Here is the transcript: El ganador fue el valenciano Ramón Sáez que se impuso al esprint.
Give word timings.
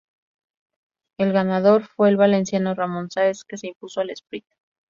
El 1.19 1.31
ganador 1.31 1.83
fue 1.83 2.09
el 2.09 2.17
valenciano 2.17 2.73
Ramón 2.73 3.11
Sáez 3.11 3.43
que 3.43 3.59
se 3.59 3.67
impuso 3.67 4.01
al 4.01 4.09
esprint. 4.09 4.47